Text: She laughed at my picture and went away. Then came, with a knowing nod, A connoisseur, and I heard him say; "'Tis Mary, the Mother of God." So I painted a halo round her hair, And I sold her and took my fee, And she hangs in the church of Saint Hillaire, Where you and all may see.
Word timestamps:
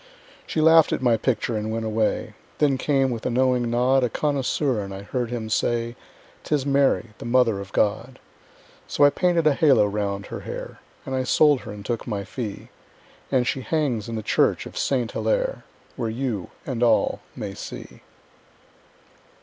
She 0.47 0.61
laughed 0.61 0.91
at 0.91 1.03
my 1.03 1.15
picture 1.15 1.55
and 1.55 1.69
went 1.71 1.85
away. 1.85 2.33
Then 2.57 2.79
came, 2.79 3.11
with 3.11 3.23
a 3.27 3.29
knowing 3.29 3.69
nod, 3.69 4.03
A 4.03 4.09
connoisseur, 4.09 4.81
and 4.81 4.91
I 4.91 5.03
heard 5.03 5.29
him 5.29 5.47
say; 5.47 5.95
"'Tis 6.43 6.65
Mary, 6.65 7.11
the 7.19 7.25
Mother 7.25 7.59
of 7.59 7.71
God." 7.71 8.17
So 8.87 9.03
I 9.03 9.11
painted 9.11 9.45
a 9.45 9.53
halo 9.53 9.85
round 9.85 10.25
her 10.25 10.39
hair, 10.39 10.79
And 11.05 11.13
I 11.13 11.23
sold 11.23 11.59
her 11.59 11.71
and 11.71 11.85
took 11.85 12.07
my 12.07 12.23
fee, 12.23 12.69
And 13.31 13.45
she 13.45 13.61
hangs 13.61 14.09
in 14.09 14.15
the 14.15 14.23
church 14.23 14.65
of 14.65 14.75
Saint 14.75 15.11
Hillaire, 15.11 15.65
Where 15.95 16.09
you 16.09 16.49
and 16.65 16.81
all 16.81 17.19
may 17.35 17.53
see. 17.53 18.01